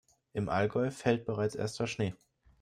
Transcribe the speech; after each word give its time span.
Im 0.33 0.49
Allgäu 0.49 0.89
fällt 0.89 1.25
bereits 1.25 1.53
erster 1.53 1.85
Schnee. 1.85 2.15